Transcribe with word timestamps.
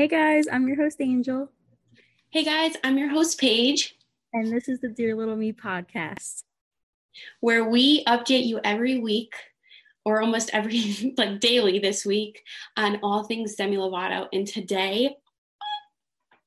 Hey 0.00 0.08
guys, 0.08 0.46
I'm 0.50 0.66
your 0.66 0.78
host 0.78 0.96
Angel, 1.02 1.52
Hey 2.30 2.42
guys, 2.42 2.72
I'm 2.82 2.96
your 2.96 3.10
host 3.10 3.38
Paige, 3.38 3.98
and 4.32 4.50
this 4.50 4.66
is 4.66 4.80
the 4.80 4.88
Dear 4.88 5.14
Little 5.14 5.36
Me 5.36 5.52
podcast. 5.52 6.44
where 7.40 7.68
we 7.68 8.02
update 8.04 8.46
you 8.46 8.60
every 8.64 8.98
week 8.98 9.34
or 10.06 10.22
almost 10.22 10.48
every 10.54 11.12
like 11.18 11.38
daily 11.40 11.80
this 11.80 12.06
week 12.06 12.42
on 12.78 12.98
all 13.02 13.24
things 13.24 13.56
Demi 13.56 13.76
Lovato. 13.76 14.26
And 14.32 14.46
today, 14.46 15.16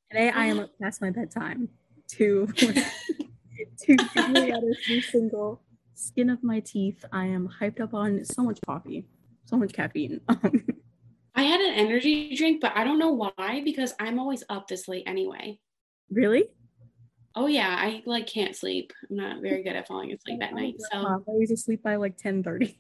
Today 0.10 0.32
I 0.32 0.46
am 0.46 0.58
up 0.58 0.72
past 0.82 1.00
my 1.00 1.12
bedtime 1.12 1.70
to 2.14 2.48
to 2.56 2.88
figure 3.86 4.56
out 4.56 4.64
a 4.64 4.76
new 4.90 5.00
single, 5.00 5.62
"Skin 5.94 6.32
of 6.32 6.42
My 6.44 6.60
Teeth." 6.60 7.06
I 7.12 7.26
am 7.26 7.48
hyped 7.62 7.82
up 7.82 7.94
on 7.94 8.26
so 8.26 8.42
much 8.42 8.58
coffee, 8.66 9.06
so 9.46 9.58
much 9.58 9.74
caffeine. 9.74 10.22
I 11.36 11.44
had 11.44 11.60
an 11.60 11.74
energy 11.74 12.36
drink, 12.36 12.62
but 12.62 12.74
I 12.76 12.84
don't 12.84 13.00
know 13.00 13.12
why 13.12 13.62
because 13.64 13.94
I'm 14.00 14.20
always 14.20 14.44
up 14.50 14.68
this 14.68 14.88
late 14.88 15.04
anyway. 15.08 15.60
really? 16.12 16.46
Oh 17.36 17.48
yeah, 17.48 17.76
I 17.80 18.04
like 18.06 18.28
can't 18.28 18.56
sleep. 18.56 18.94
I'm 19.10 19.16
not 19.16 19.42
very 19.42 19.64
good 19.64 19.76
at 19.76 19.88
falling 19.88 20.12
asleep 20.12 20.42
at 20.44 20.54
night. 20.54 20.76
So 20.92 21.00
Um, 21.00 21.24
I 21.28 21.32
was 21.32 21.50
asleep 21.52 21.82
by 21.82 21.96
like 21.96 22.16
ten 22.18 22.44
thirty. 22.44 22.76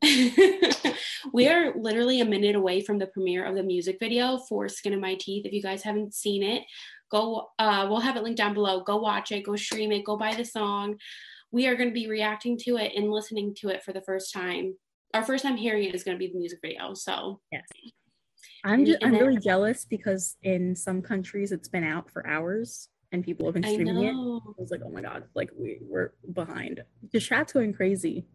we 1.32 1.48
are 1.48 1.74
literally 1.76 2.20
a 2.20 2.24
minute 2.24 2.54
away 2.54 2.80
from 2.80 2.98
the 2.98 3.08
premiere 3.08 3.44
of 3.44 3.56
the 3.56 3.62
music 3.62 3.98
video 4.00 4.38
for 4.38 4.68
Skin 4.68 4.94
of 4.94 5.00
My 5.00 5.16
Teeth. 5.16 5.44
If 5.44 5.52
you 5.52 5.60
guys 5.60 5.82
haven't 5.82 6.14
seen 6.14 6.42
it, 6.42 6.62
go 7.10 7.50
uh 7.58 7.86
we'll 7.90 8.00
have 8.00 8.16
it 8.16 8.22
linked 8.22 8.38
down 8.38 8.54
below. 8.54 8.82
Go 8.82 8.96
watch 8.96 9.32
it, 9.32 9.44
go 9.44 9.54
stream 9.56 9.92
it, 9.92 10.04
go 10.04 10.16
buy 10.16 10.34
the 10.34 10.44
song. 10.44 10.96
We 11.50 11.66
are 11.66 11.76
going 11.76 11.88
to 11.88 11.94
be 11.94 12.08
reacting 12.08 12.58
to 12.58 12.76
it 12.76 12.92
and 12.94 13.10
listening 13.10 13.54
to 13.60 13.68
it 13.68 13.82
for 13.82 13.92
the 13.92 14.02
first 14.02 14.32
time. 14.32 14.76
Our 15.14 15.24
first 15.24 15.44
time 15.44 15.56
hearing 15.56 15.84
it 15.84 15.94
is 15.94 16.04
going 16.04 16.16
to 16.16 16.18
be 16.18 16.30
the 16.30 16.38
music 16.38 16.58
video. 16.62 16.94
So, 16.94 17.40
Yes. 17.52 17.64
I'm 18.64 18.84
just 18.84 19.04
I'm 19.04 19.12
really 19.12 19.38
jealous 19.38 19.84
because 19.84 20.36
in 20.42 20.74
some 20.74 21.00
countries 21.00 21.52
it's 21.52 21.68
been 21.68 21.84
out 21.84 22.10
for 22.10 22.26
hours 22.26 22.88
and 23.12 23.24
people 23.24 23.46
have 23.46 23.54
been 23.54 23.64
I 23.64 23.72
streaming 23.72 24.02
it. 24.02 24.10
I 24.10 24.60
was 24.60 24.70
like, 24.70 24.80
oh 24.84 24.90
my 24.90 25.00
god, 25.00 25.24
like 25.34 25.50
we 25.56 25.78
we're 25.82 26.12
behind. 26.32 26.82
The 27.12 27.20
chat's 27.20 27.52
going 27.52 27.72
crazy. 27.72 28.26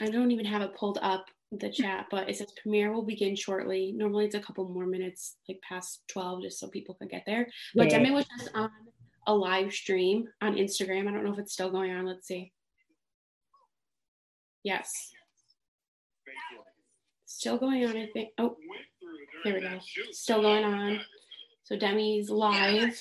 I 0.00 0.06
don't 0.06 0.30
even 0.30 0.44
have 0.44 0.62
it 0.62 0.74
pulled 0.74 0.98
up 1.02 1.26
the 1.52 1.70
chat, 1.70 2.06
but 2.10 2.28
it 2.28 2.36
says 2.36 2.52
premiere 2.62 2.92
will 2.92 3.02
begin 3.02 3.34
shortly. 3.34 3.92
Normally 3.96 4.26
it's 4.26 4.34
a 4.34 4.40
couple 4.40 4.68
more 4.68 4.86
minutes, 4.86 5.36
like 5.48 5.60
past 5.66 6.02
12, 6.08 6.42
just 6.42 6.60
so 6.60 6.68
people 6.68 6.94
could 6.94 7.10
get 7.10 7.24
there. 7.26 7.48
But 7.74 7.90
Yeah. 7.90 7.98
Demi 7.98 8.10
was 8.12 8.26
just 8.38 8.50
on 8.54 8.70
a 9.26 9.34
live 9.34 9.72
stream 9.72 10.28
on 10.40 10.54
Instagram. 10.54 11.08
I 11.08 11.12
don't 11.12 11.24
know 11.24 11.32
if 11.32 11.38
it's 11.38 11.52
still 11.52 11.70
going 11.70 11.90
on. 11.92 12.06
Let's 12.06 12.26
see. 12.26 12.52
Yes. 14.62 15.12
Still 17.40 17.56
going 17.56 17.88
on, 17.88 17.96
I 17.96 18.04
think. 18.12 18.36
Oh, 18.36 18.52
here 19.48 19.56
we 19.56 19.64
go. 19.64 19.80
Still 20.12 20.44
going 20.44 20.60
on. 20.60 21.00
So 21.64 21.72
Demi's 21.72 22.28
live 22.28 22.92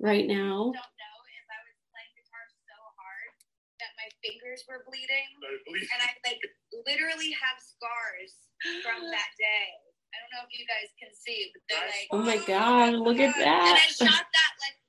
right 0.00 0.24
now. 0.24 0.72
don't 0.72 0.96
know 0.96 1.16
if 1.28 1.46
I 1.52 1.60
was 1.60 1.76
playing 1.92 2.12
guitar 2.16 2.48
so 2.64 2.72
hard 2.96 3.28
that 3.76 3.92
my 4.00 4.08
fingers 4.24 4.64
were 4.64 4.80
bleeding, 4.88 5.28
and 5.68 6.00
I 6.00 6.16
like 6.24 6.40
literally 6.88 7.36
have 7.44 7.60
scars 7.60 8.40
from 8.80 9.04
that 9.12 9.30
day. 9.36 9.68
I 9.76 10.24
don't 10.24 10.32
know 10.32 10.48
if 10.48 10.52
you 10.56 10.64
guys 10.64 10.88
can 10.96 11.12
see, 11.12 11.52
but 11.52 11.60
they're 11.68 11.88
like. 11.92 12.08
Oh 12.08 12.24
my 12.24 12.40
oh, 12.40 12.48
God, 12.48 12.96
oh 12.96 13.04
look 13.04 13.20
at 13.20 13.36
And 13.36 13.52
I 13.52 13.84
shot 13.92 14.32
that 14.32 14.52
like 14.64 14.80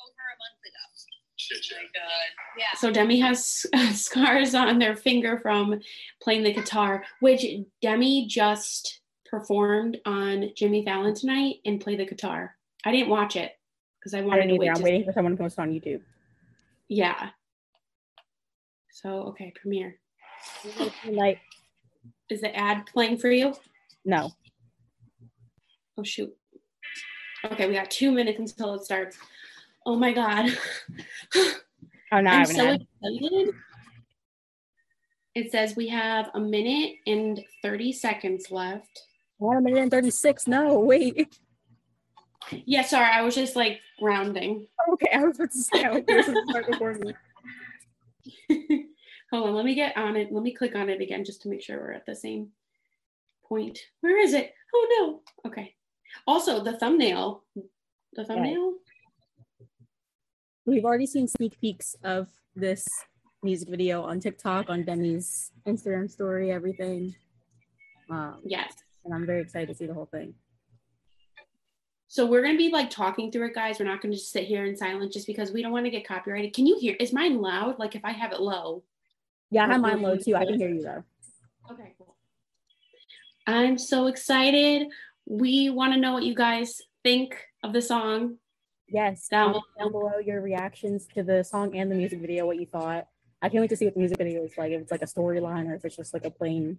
over 0.00 0.24
a 0.32 0.36
month 0.40 0.64
ago. 0.64 0.80
Oh 0.80 1.76
my 1.76 1.81
god! 1.94 2.58
Yeah. 2.58 2.78
So 2.78 2.90
Demi 2.90 3.18
has 3.20 3.66
scars 3.94 4.54
on 4.54 4.78
their 4.78 4.96
finger 4.96 5.38
from 5.38 5.80
playing 6.22 6.42
the 6.44 6.52
guitar, 6.52 7.04
which 7.20 7.44
Demi 7.80 8.26
just 8.26 9.00
performed 9.26 9.98
on 10.04 10.50
Jimmy 10.56 10.84
Fallon 10.84 11.14
tonight 11.14 11.56
and 11.64 11.80
played 11.80 11.98
the 12.00 12.06
guitar. 12.06 12.54
I 12.84 12.92
didn't 12.92 13.08
watch 13.08 13.36
it 13.36 13.52
because 13.98 14.14
I 14.14 14.18
I 14.18 14.22
wanted 14.22 14.40
don't 14.42 14.48
to 14.50 14.56
wait. 14.56 14.68
I'm 14.68 14.74
to- 14.76 14.82
waiting 14.82 15.04
for 15.04 15.12
someone 15.12 15.36
to 15.36 15.42
post 15.42 15.58
on 15.58 15.70
YouTube. 15.70 16.00
Yeah. 16.88 17.30
So 18.92 19.22
okay, 19.28 19.52
premiere. 19.54 19.98
Like, 21.08 21.38
Is 22.28 22.40
the 22.40 22.54
ad 22.56 22.86
playing 22.86 23.18
for 23.18 23.30
you? 23.30 23.54
no. 24.04 24.32
Oh 25.96 26.02
shoot. 26.02 26.34
Okay, 27.44 27.66
we 27.68 27.74
got 27.74 27.90
two 27.90 28.10
minutes 28.12 28.38
until 28.38 28.74
it 28.74 28.82
starts. 28.84 29.18
Oh 29.86 29.96
my 29.96 30.12
god. 30.12 30.50
Oh 32.12 32.20
no, 32.20 32.30
I 32.30 32.34
I'm 32.34 32.40
haven't 32.40 32.56
so 32.56 32.64
had. 32.66 32.86
excited. 33.02 33.54
It 35.34 35.50
says 35.50 35.74
we 35.74 35.88
have 35.88 36.30
a 36.34 36.40
minute 36.40 36.96
and 37.06 37.42
30 37.62 37.92
seconds 37.92 38.50
left. 38.50 39.04
One 39.38 39.64
minute 39.64 39.80
and 39.80 39.90
36. 39.90 40.46
No, 40.46 40.78
wait. 40.78 41.34
Yeah, 42.66 42.82
sorry, 42.82 43.08
I 43.10 43.22
was 43.22 43.34
just 43.34 43.56
like 43.56 43.80
rounding. 44.00 44.66
Okay, 44.92 45.08
I 45.14 45.24
was 45.24 45.36
about 45.36 45.52
to 45.52 45.58
say, 45.58 45.84
I 45.84 45.90
was 45.92 46.02
supposed 46.06 46.26
to 46.26 46.64
before 46.70 46.94
me. 46.94 47.14
Hold 49.32 49.48
on, 49.48 49.54
let 49.54 49.64
me 49.64 49.74
get 49.74 49.96
on 49.96 50.16
it. 50.16 50.30
Let 50.30 50.42
me 50.42 50.52
click 50.52 50.74
on 50.76 50.90
it 50.90 51.00
again 51.00 51.24
just 51.24 51.40
to 51.42 51.48
make 51.48 51.62
sure 51.62 51.78
we're 51.78 51.92
at 51.92 52.04
the 52.04 52.14
same 52.14 52.48
point. 53.48 53.78
Where 54.02 54.18
is 54.18 54.34
it? 54.34 54.52
Oh 54.74 55.22
no. 55.44 55.50
Okay. 55.50 55.74
Also, 56.26 56.62
the 56.62 56.74
thumbnail. 56.74 57.42
The 58.12 58.24
thumbnail? 58.26 58.74
We've 60.64 60.84
already 60.84 61.06
seen 61.06 61.26
sneak 61.26 61.60
peeks 61.60 61.96
of 62.04 62.28
this 62.54 62.86
music 63.42 63.68
video 63.68 64.02
on 64.02 64.20
TikTok, 64.20 64.70
on 64.70 64.84
Demi's 64.84 65.50
Instagram 65.66 66.08
story, 66.10 66.52
everything. 66.52 67.14
Um, 68.10 68.40
Yes. 68.44 68.72
and 69.04 69.12
I'm 69.12 69.26
very 69.26 69.40
excited 69.40 69.68
to 69.68 69.74
see 69.74 69.86
the 69.86 69.94
whole 69.94 70.06
thing. 70.06 70.34
So 72.06 72.26
we're 72.26 72.42
gonna 72.42 72.58
be 72.58 72.68
like 72.68 72.90
talking 72.90 73.32
through 73.32 73.46
it, 73.46 73.54
guys. 73.54 73.80
We're 73.80 73.86
not 73.86 74.02
gonna 74.02 74.14
just 74.14 74.30
sit 74.30 74.44
here 74.44 74.66
in 74.66 74.76
silence 74.76 75.14
just 75.14 75.26
because 75.26 75.50
we 75.50 75.62
don't 75.62 75.72
want 75.72 75.86
to 75.86 75.90
get 75.90 76.06
copyrighted. 76.06 76.52
Can 76.52 76.66
you 76.66 76.78
hear? 76.78 76.94
Is 77.00 77.12
mine 77.12 77.40
loud? 77.40 77.78
Like 77.78 77.96
if 77.96 78.04
I 78.04 78.12
have 78.12 78.32
it 78.32 78.40
low? 78.40 78.84
Yeah, 79.50 79.64
I 79.64 79.72
have 79.72 79.80
mine 79.80 80.02
low 80.02 80.16
too. 80.18 80.36
I 80.36 80.44
can 80.44 80.58
hear 80.58 80.68
you 80.68 80.82
though. 80.82 81.02
Okay, 81.70 81.94
cool. 81.98 82.14
I'm 83.46 83.78
so 83.78 84.06
excited. 84.08 84.88
We 85.26 85.70
want 85.70 85.94
to 85.94 85.98
know 85.98 86.12
what 86.12 86.22
you 86.24 86.34
guys 86.34 86.80
think 87.02 87.34
of 87.64 87.72
the 87.72 87.80
song. 87.82 88.36
Yes, 88.92 89.26
Down 89.28 89.54
down 89.78 89.90
below 89.90 90.18
your 90.22 90.42
reactions 90.42 91.06
to 91.14 91.22
the 91.22 91.42
song 91.42 91.74
and 91.74 91.90
the 91.90 91.94
music 91.94 92.20
video, 92.20 92.44
what 92.44 92.60
you 92.60 92.66
thought. 92.66 93.08
I 93.40 93.48
can't 93.48 93.62
wait 93.62 93.70
to 93.70 93.76
see 93.76 93.86
what 93.86 93.94
the 93.94 94.00
music 94.00 94.18
video 94.18 94.44
is 94.44 94.52
like. 94.58 94.70
If 94.72 94.82
it's 94.82 94.92
like 94.92 95.00
a 95.00 95.06
storyline 95.06 95.66
or 95.66 95.74
if 95.74 95.84
it's 95.86 95.96
just 95.96 96.12
like 96.12 96.26
a 96.26 96.30
plain 96.30 96.78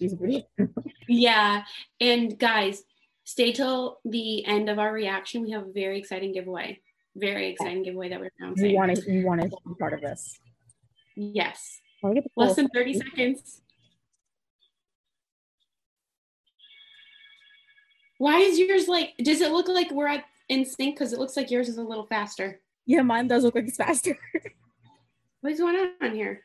music 0.00 0.18
video. 0.18 0.42
Yeah, 1.08 1.62
and 2.00 2.36
guys, 2.36 2.82
stay 3.24 3.52
till 3.52 3.98
the 4.04 4.44
end 4.46 4.70
of 4.70 4.78
our 4.78 4.92
reaction. 4.92 5.42
We 5.42 5.50
have 5.52 5.64
a 5.68 5.72
very 5.72 5.98
exciting 5.98 6.32
giveaway. 6.32 6.80
Very 7.14 7.48
exciting 7.50 7.82
giveaway 7.82 8.08
that 8.08 8.18
we're 8.18 8.30
announcing. 8.40 8.70
you 8.70 8.76
want 8.76 8.96
to 8.96 9.12
you 9.12 9.26
want 9.26 9.42
to 9.42 9.48
be 9.48 9.74
part 9.78 9.92
of 9.92 10.00
this. 10.00 10.38
Yes. 11.14 11.80
Less 12.36 12.56
than 12.56 12.68
30 12.68 12.94
seconds. 12.94 13.60
Why 18.18 18.38
is 18.38 18.58
yours 18.58 18.88
like, 18.88 19.12
does 19.18 19.42
it 19.42 19.52
look 19.52 19.68
like 19.68 19.90
we're 19.90 20.08
at 20.08 20.24
in 20.48 20.64
sync? 20.64 20.94
Because 20.96 21.12
it 21.12 21.18
looks 21.18 21.36
like 21.36 21.50
yours 21.50 21.68
is 21.68 21.78
a 21.78 21.82
little 21.82 22.06
faster. 22.06 22.60
Yeah, 22.86 23.02
mine 23.02 23.26
does 23.28 23.44
look 23.44 23.54
like 23.54 23.66
it's 23.66 23.76
faster. 23.76 24.16
What 25.42 25.52
is 25.52 25.60
going 25.60 25.76
on 26.02 26.14
here? 26.14 26.40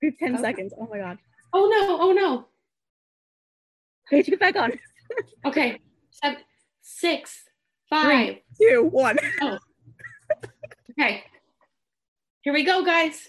We 0.00 0.08
have 0.08 0.18
10 0.18 0.34
Okay. 0.34 0.42
seconds. 0.42 0.72
Oh 0.80 0.86
my 0.90 0.98
god. 0.98 1.18
Oh 1.52 1.68
no, 1.68 1.98
oh 2.00 2.12
no. 2.12 2.46
Paige, 4.08 4.26
get 4.26 4.40
back 4.40 4.56
on. 4.56 4.72
Okay. 5.44 5.80
Seven, 6.10 6.38
six, 6.82 7.44
five. 7.90 8.36
Two, 8.58 8.88
one. 8.90 9.18
Oh. 9.42 9.58
Okay. 10.98 11.24
Here 12.42 12.52
we 12.54 12.64
go, 12.64 12.82
guys. 12.84 13.28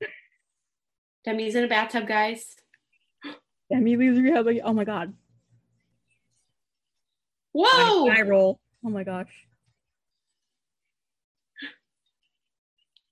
Demi's 1.24 1.54
in 1.54 1.64
a 1.64 1.68
bathtub, 1.68 2.06
guys. 2.08 2.56
Demi 3.70 3.96
leaves 3.96 4.18
rehab. 4.18 4.46
Oh 4.64 4.72
my 4.72 4.84
god. 4.84 5.14
Whoa! 7.58 8.08
I 8.08 8.22
roll. 8.22 8.60
Oh 8.84 8.90
my 8.90 9.02
gosh. 9.02 9.32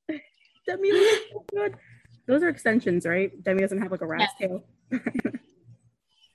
Demi 0.69 0.93
looks 0.93 1.17
so 1.33 1.45
good. 1.53 1.75
Those 2.29 2.45
are 2.45 2.49
extensions, 2.49 3.05
right? 3.07 3.33
Demi 3.43 3.61
doesn't 3.61 3.83
have 3.83 3.91
like 3.91 4.03
a 4.03 4.07
rat's 4.07 4.33
tail. 4.41 4.63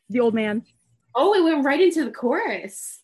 the 0.09 0.19
old 0.19 0.33
man. 0.33 0.63
Oh, 1.15 1.33
it 1.35 1.43
went 1.43 1.63
right 1.63 1.79
into 1.79 2.03
the 2.03 2.11
chorus. 2.11 2.99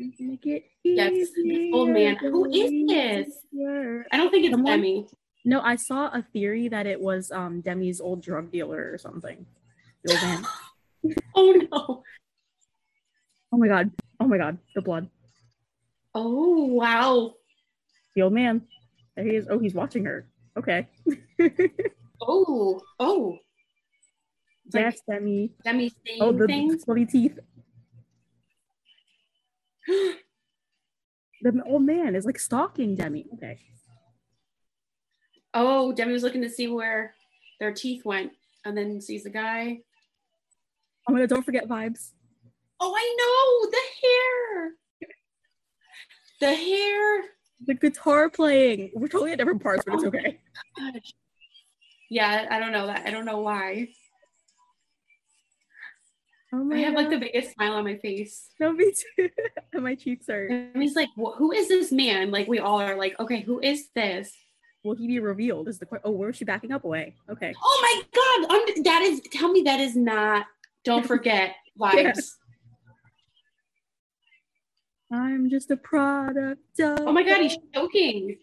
Make 0.00 0.44
it 0.46 0.64
Yes, 0.82 1.28
old 1.72 1.90
man. 1.90 2.16
Who 2.16 2.50
is 2.50 2.88
this? 2.88 3.28
I 4.12 4.16
don't 4.16 4.30
think 4.30 4.44
it's 4.44 4.52
Someone- 4.54 4.72
Demi. 4.80 5.06
No, 5.44 5.60
I 5.60 5.76
saw 5.76 6.08
a 6.08 6.22
theory 6.32 6.66
that 6.68 6.86
it 6.88 7.00
was 7.00 7.30
um 7.30 7.60
Demi's 7.60 8.00
old 8.00 8.22
drug 8.22 8.50
dealer 8.50 8.90
or 8.92 8.98
something. 8.98 9.46
The 10.02 10.14
old 10.14 10.22
man. 10.22 10.46
Oh 11.36 11.52
no. 11.70 12.02
Oh 13.52 13.56
my 13.56 13.68
god. 13.68 13.90
Oh 14.20 14.26
my 14.26 14.38
god. 14.38 14.58
The 14.74 14.82
blood. 14.82 15.08
Oh 16.14 16.64
wow. 16.66 17.34
The 18.14 18.22
old 18.22 18.32
man. 18.32 18.62
There 19.16 19.24
he 19.24 19.36
is. 19.36 19.46
Oh, 19.50 19.58
he's 19.58 19.74
watching 19.74 20.04
her. 20.04 20.28
Okay. 20.56 20.86
Oh, 22.20 22.80
oh. 22.98 23.38
It's 24.66 24.74
like 24.74 24.82
yes, 24.86 25.00
Demi. 25.08 25.52
Demi 25.64 25.88
saying 26.04 26.18
Oh, 26.20 26.32
the 26.32 26.46
things. 26.48 26.84
slutty 26.84 27.08
teeth. 27.08 27.38
The 31.40 31.62
old 31.64 31.82
man 31.84 32.16
is 32.16 32.24
like 32.26 32.40
stalking 32.40 32.96
Demi. 32.96 33.24
Okay. 33.34 33.60
Oh, 35.54 35.92
Demi 35.92 36.12
was 36.12 36.24
looking 36.24 36.42
to 36.42 36.50
see 36.50 36.66
where 36.66 37.14
their 37.60 37.72
teeth 37.72 38.04
went, 38.04 38.32
and 38.64 38.76
then 38.76 39.00
sees 39.00 39.22
the 39.22 39.30
guy. 39.30 39.78
Oh 41.08 41.12
my 41.12 41.20
god, 41.20 41.28
don't 41.28 41.44
forget 41.44 41.68
vibes. 41.68 42.10
Oh, 42.80 42.94
I 42.96 43.16
know 43.18 43.70
the 43.70 43.84
hair. 44.02 44.72
The 46.40 46.54
hair. 46.54 47.24
The 47.66 47.74
guitar 47.74 48.30
playing. 48.30 48.92
We're 48.94 49.08
totally 49.08 49.32
at 49.32 49.38
different 49.38 49.62
parts, 49.62 49.82
but 49.84 49.94
it's 49.94 50.04
oh 50.04 50.08
okay. 50.08 50.38
Gosh. 50.76 51.14
Yeah, 52.10 52.46
I 52.50 52.58
don't 52.58 52.72
know 52.72 52.86
that. 52.86 53.06
I 53.06 53.10
don't 53.10 53.24
know 53.24 53.40
why. 53.40 53.88
Oh 56.52 56.64
my 56.64 56.76
I 56.76 56.80
have 56.80 56.94
like 56.94 57.10
the 57.10 57.18
biggest 57.18 57.52
smile 57.52 57.74
on 57.74 57.84
my 57.84 57.96
face. 57.96 58.48
No, 58.58 58.72
me 58.72 58.92
too. 58.92 59.28
and 59.74 59.84
my 59.84 59.94
cheeks 59.94 60.28
are. 60.30 60.46
And 60.46 60.82
he's 60.82 60.96
like, 60.96 61.10
"Who 61.16 61.52
is 61.52 61.68
this 61.68 61.92
man?" 61.92 62.30
Like 62.30 62.48
we 62.48 62.58
all 62.58 62.80
are 62.80 62.96
like, 62.96 63.18
"Okay, 63.20 63.40
who 63.40 63.60
is 63.60 63.88
this?" 63.94 64.32
Will 64.84 64.94
he 64.94 65.06
be 65.06 65.18
revealed? 65.18 65.68
Is 65.68 65.78
the 65.78 65.84
question. 65.84 66.08
Oh, 66.08 66.12
where 66.12 66.30
is 66.30 66.36
she 66.36 66.44
backing 66.44 66.72
up 66.72 66.84
away? 66.84 67.16
Okay. 67.28 67.52
Oh 67.62 67.78
my 67.82 68.02
god! 68.14 68.56
I'm, 68.76 68.82
that 68.84 69.02
is. 69.02 69.20
Tell 69.32 69.50
me 69.52 69.62
that 69.62 69.80
is 69.80 69.94
not. 69.94 70.46
Don't 70.84 71.06
forget 71.06 71.56
vibes. 71.78 72.30
I'm 75.12 75.48
just 75.50 75.70
a 75.70 75.76
product 75.76 76.80
of. 76.80 77.00
Oh 77.00 77.12
my 77.12 77.22
god, 77.22 77.40
he's 77.42 77.56
choking. 77.74 78.36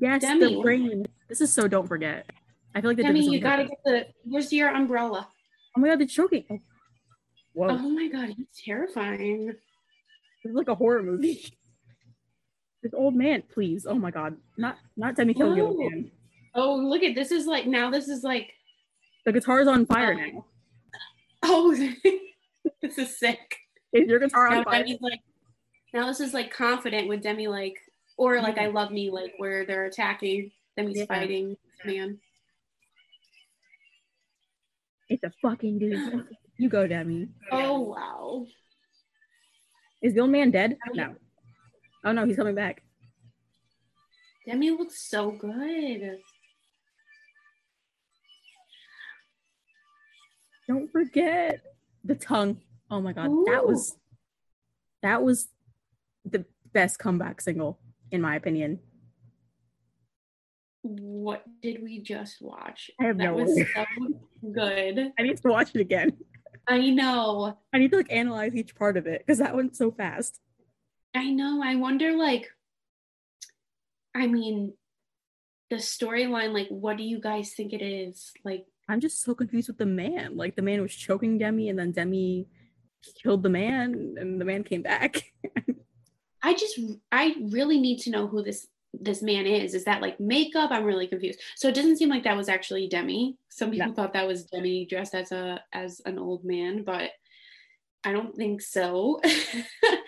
Yes, 0.00 0.22
Demi. 0.22 0.54
the 0.56 0.62
brain. 0.62 1.06
This 1.28 1.40
is 1.40 1.52
so. 1.52 1.68
Don't 1.68 1.86
forget. 1.86 2.26
I 2.74 2.80
feel 2.80 2.90
like 2.90 2.96
the 2.96 3.02
Demi, 3.02 3.24
you 3.28 3.40
gotta 3.40 3.64
get 3.64 3.78
the. 3.84 4.06
Where's 4.24 4.52
your 4.52 4.68
umbrella? 4.74 5.28
Oh 5.76 5.80
my 5.80 5.88
god, 5.88 6.00
they're 6.00 6.06
choking. 6.06 6.44
Oh. 6.50 6.58
Whoa, 7.52 7.68
Oh 7.70 7.88
my 7.90 8.08
god, 8.08 8.28
he's 8.36 8.46
terrifying. 8.64 9.46
this 9.48 10.50
is 10.50 10.54
like 10.54 10.68
a 10.68 10.74
horror 10.74 11.02
movie. 11.02 11.44
This 12.82 12.94
old 12.94 13.14
man, 13.14 13.42
please. 13.52 13.84
Oh 13.86 13.96
my 13.96 14.10
god, 14.10 14.38
not 14.56 14.78
not 14.96 15.14
Demi 15.14 15.34
killing 15.34 15.56
the 15.56 15.60
old 15.66 15.78
man. 15.78 16.10
Oh, 16.54 16.76
look 16.76 17.02
at 17.02 17.14
this 17.14 17.30
is 17.30 17.44
like 17.44 17.66
now. 17.66 17.90
This 17.90 18.08
is 18.08 18.22
like. 18.24 18.50
The 19.26 19.32
guitar's 19.32 19.68
on 19.68 19.84
fire 19.84 20.14
Oh. 20.18 20.26
now. 20.32 20.44
Oh, 21.42 21.74
this 22.82 22.96
is 22.96 23.18
sick. 23.18 23.56
Is 23.92 24.08
your 24.08 24.18
guitar 24.20 24.50
Now 24.50 24.58
on 24.58 24.64
fire? 24.64 24.84
Demi's 24.84 25.00
like. 25.00 25.20
Now 25.92 26.06
this 26.06 26.20
is 26.20 26.32
like 26.32 26.52
confident 26.52 27.08
with 27.08 27.22
Demi, 27.22 27.48
like, 27.48 27.76
or 28.16 28.40
like 28.40 28.58
I 28.58 28.66
love 28.66 28.92
me, 28.92 29.10
like 29.10 29.32
where 29.38 29.64
they're 29.66 29.86
attacking. 29.86 30.52
Demi's 30.76 30.98
Yeah. 30.98 31.06
fighting 31.06 31.56
man. 31.84 32.20
It's 35.08 35.24
a 35.24 35.32
fucking 35.42 35.78
dude. 35.80 36.26
You 36.56 36.68
go, 36.68 36.86
Demi. 36.86 37.28
Oh 37.50 37.80
wow. 37.80 38.46
Is 40.02 40.14
the 40.14 40.20
old 40.20 40.30
man 40.30 40.50
dead? 40.52 40.76
No. 40.94 41.16
Oh 42.04 42.12
no, 42.12 42.24
he's 42.24 42.36
coming 42.36 42.54
back. 42.54 42.82
Demi 44.46 44.70
looks 44.70 45.08
so 45.10 45.32
good. 45.32 46.18
Don't 50.68 50.90
forget 50.92 51.60
the 52.04 52.14
tongue. 52.14 52.60
Oh 52.90 53.00
my 53.00 53.12
god, 53.12 53.30
that 53.46 53.66
was 53.66 53.96
that 55.02 55.22
was 55.22 55.48
the 56.24 56.44
best 56.72 56.98
comeback 56.98 57.40
single 57.40 57.78
in 58.10 58.20
my 58.20 58.36
opinion. 58.36 58.80
What 60.82 61.44
did 61.62 61.82
we 61.82 62.00
just 62.00 62.40
watch? 62.40 62.90
I 63.00 63.04
have 63.04 63.18
that 63.18 63.24
no 63.24 63.34
was 63.34 63.50
idea. 63.50 63.66
so 63.74 63.84
good. 64.52 65.12
I 65.18 65.22
need 65.22 65.36
to 65.36 65.48
watch 65.48 65.70
it 65.74 65.80
again. 65.80 66.12
I 66.66 66.90
know. 66.90 67.58
I 67.72 67.78
need 67.78 67.90
to 67.90 67.98
like 67.98 68.10
analyze 68.12 68.54
each 68.54 68.74
part 68.74 68.96
of 68.96 69.06
it 69.06 69.22
because 69.24 69.38
that 69.38 69.54
went 69.54 69.76
so 69.76 69.90
fast. 69.90 70.40
I 71.14 71.30
know. 71.30 71.60
I 71.62 71.74
wonder, 71.76 72.16
like, 72.16 72.48
I 74.14 74.26
mean, 74.26 74.72
the 75.68 75.76
storyline, 75.76 76.52
like, 76.52 76.68
what 76.68 76.96
do 76.96 77.02
you 77.02 77.20
guys 77.20 77.52
think 77.56 77.72
it 77.72 77.82
is? 77.82 78.32
Like, 78.44 78.66
I'm 78.88 79.00
just 79.00 79.22
so 79.22 79.34
confused 79.34 79.68
with 79.68 79.78
the 79.78 79.86
man. 79.86 80.36
Like 80.36 80.56
the 80.56 80.62
man 80.62 80.82
was 80.82 80.94
choking 80.94 81.38
Demi, 81.38 81.68
and 81.68 81.78
then 81.78 81.92
Demi 81.92 82.46
killed 83.22 83.42
the 83.42 83.48
man, 83.48 84.16
and 84.18 84.40
the 84.40 84.44
man 84.44 84.64
came 84.64 84.82
back. 84.82 85.32
I 86.42 86.54
just, 86.54 86.80
I 87.12 87.36
really 87.50 87.78
need 87.78 87.98
to 88.00 88.10
know 88.10 88.26
who 88.26 88.42
this 88.42 88.66
this 88.92 89.22
man 89.22 89.46
is. 89.46 89.74
Is 89.74 89.84
that 89.84 90.02
like 90.02 90.18
makeup? 90.18 90.70
I'm 90.72 90.84
really 90.84 91.06
confused. 91.06 91.40
So 91.54 91.68
it 91.68 91.74
doesn't 91.74 91.96
seem 91.98 92.08
like 92.08 92.24
that 92.24 92.36
was 92.36 92.48
actually 92.48 92.88
Demi. 92.88 93.36
Some 93.48 93.70
people 93.70 93.88
No. 93.88 93.94
thought 93.94 94.12
that 94.14 94.26
was 94.26 94.44
Demi 94.46 94.84
dressed 94.86 95.14
as 95.14 95.30
a 95.32 95.62
as 95.72 96.00
an 96.06 96.18
old 96.18 96.44
man, 96.44 96.82
but 96.82 97.10
I 98.04 98.12
don't 98.12 98.34
think 98.34 98.62
so. 98.62 99.20
uh, 99.24 99.98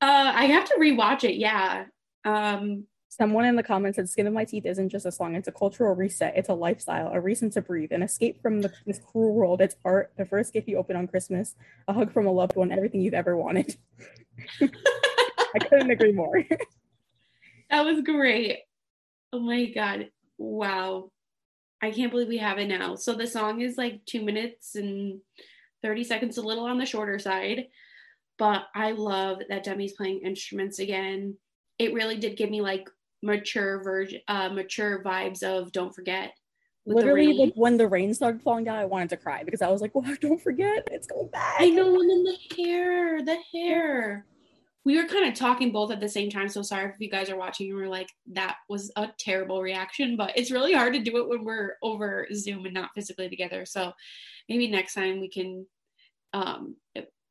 I 0.00 0.44
have 0.46 0.66
to 0.66 0.76
rewatch 0.78 1.24
it. 1.24 1.34
Yeah. 1.34 1.86
Um, 2.24 2.86
Someone 3.12 3.44
in 3.44 3.56
the 3.56 3.62
comments 3.62 3.96
said, 3.96 4.08
"Skin 4.08 4.26
of 4.26 4.32
My 4.32 4.46
Teeth 4.46 4.64
isn't 4.64 4.88
just 4.88 5.04
a 5.04 5.12
song; 5.12 5.34
it's 5.34 5.46
a 5.46 5.52
cultural 5.52 5.94
reset. 5.94 6.32
It's 6.34 6.48
a 6.48 6.54
lifestyle, 6.54 7.08
a 7.12 7.20
reason 7.20 7.50
to 7.50 7.60
breathe, 7.60 7.92
an 7.92 8.02
escape 8.02 8.40
from 8.40 8.62
the, 8.62 8.72
this 8.86 8.98
cruel 8.98 9.34
world. 9.34 9.60
It's 9.60 9.76
art, 9.84 10.14
the 10.16 10.24
first 10.24 10.54
gift 10.54 10.66
you 10.66 10.78
open 10.78 10.96
on 10.96 11.06
Christmas, 11.06 11.54
a 11.86 11.92
hug 11.92 12.10
from 12.10 12.26
a 12.26 12.32
loved 12.32 12.56
one, 12.56 12.72
everything 12.72 13.02
you've 13.02 13.12
ever 13.12 13.36
wanted." 13.36 13.76
I 14.62 15.58
couldn't 15.58 15.90
agree 15.90 16.12
more. 16.12 16.42
That 17.70 17.86
was 17.86 18.02
great. 18.02 18.58
Oh 19.32 19.40
my 19.40 19.64
god. 19.64 20.10
Wow. 20.36 21.10
I 21.80 21.90
can't 21.90 22.10
believe 22.10 22.28
we 22.28 22.36
have 22.36 22.58
it 22.58 22.68
now. 22.68 22.96
So 22.96 23.14
the 23.14 23.26
song 23.26 23.62
is 23.62 23.78
like 23.78 24.04
2 24.04 24.22
minutes 24.22 24.74
and 24.74 25.20
30 25.80 26.04
seconds 26.04 26.36
a 26.36 26.42
little 26.42 26.66
on 26.66 26.76
the 26.76 26.84
shorter 26.84 27.18
side, 27.18 27.68
but 28.36 28.64
I 28.74 28.92
love 28.92 29.38
that 29.48 29.64
Demi's 29.64 29.94
playing 29.94 30.20
instruments 30.20 30.80
again. 30.80 31.36
It 31.78 31.94
really 31.94 32.18
did 32.18 32.36
give 32.36 32.50
me 32.50 32.60
like 32.60 32.90
mature 33.22 33.82
version 33.82 34.20
uh 34.28 34.48
mature 34.48 35.02
vibes 35.02 35.42
of 35.42 35.72
Don't 35.72 35.94
Forget. 35.94 36.32
Literally, 36.84 37.32
like 37.32 37.52
when 37.54 37.76
the 37.76 37.86
rain 37.86 38.12
started 38.12 38.42
falling 38.42 38.64
down, 38.64 38.76
I 38.76 38.84
wanted 38.84 39.10
to 39.10 39.16
cry 39.16 39.44
because 39.44 39.62
I 39.62 39.68
was 39.68 39.80
like, 39.80 39.94
"Wow, 39.94 40.14
don't 40.20 40.40
forget, 40.40 40.88
it's 40.90 41.06
going 41.06 41.28
back." 41.28 41.56
I 41.60 41.70
know, 41.70 41.94
and 41.94 42.10
then 42.10 42.24
the 42.24 42.56
hair, 42.56 43.22
the 43.22 43.38
hair. 43.52 44.26
We 44.84 44.96
were 44.96 45.06
kind 45.06 45.28
of 45.28 45.34
talking 45.34 45.70
both 45.70 45.92
at 45.92 46.00
the 46.00 46.08
same 46.08 46.28
time. 46.28 46.48
So 46.48 46.60
sorry 46.60 46.90
if 46.90 46.96
you 46.98 47.08
guys 47.08 47.30
are 47.30 47.36
watching 47.36 47.70
and 47.70 47.78
we're 47.78 47.86
like, 47.86 48.08
that 48.32 48.56
was 48.68 48.90
a 48.96 49.10
terrible 49.16 49.62
reaction, 49.62 50.16
but 50.16 50.32
it's 50.34 50.50
really 50.50 50.72
hard 50.72 50.94
to 50.94 50.98
do 50.98 51.18
it 51.18 51.28
when 51.28 51.44
we're 51.44 51.76
over 51.84 52.26
Zoom 52.34 52.64
and 52.64 52.74
not 52.74 52.90
physically 52.92 53.28
together. 53.28 53.64
So 53.64 53.92
maybe 54.48 54.66
next 54.66 54.94
time 54.94 55.20
we 55.20 55.28
can, 55.28 55.64
um, 56.32 56.74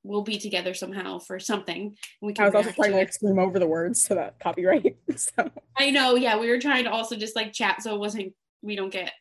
we'll 0.03 0.23
be 0.23 0.37
together 0.37 0.73
somehow 0.73 1.19
for 1.19 1.39
something. 1.39 1.95
We 2.21 2.33
can 2.33 2.43
I 2.43 2.47
was 2.47 2.55
also 2.55 2.71
trying 2.71 2.91
to 2.91 2.97
like 2.97 3.13
scream 3.13 3.39
over 3.39 3.59
the 3.59 3.67
words 3.67 4.01
so 4.01 4.15
that 4.15 4.39
copyright. 4.39 4.97
so 5.15 5.51
I 5.77 5.91
know, 5.91 6.15
yeah, 6.15 6.37
we 6.37 6.49
were 6.49 6.59
trying 6.59 6.85
to 6.85 6.91
also 6.91 7.15
just 7.15 7.35
like 7.35 7.53
chat 7.53 7.81
so 7.81 7.95
it 7.95 7.99
wasn't, 7.99 8.33
we 8.61 8.75
don't 8.75 8.91
get 8.91 9.11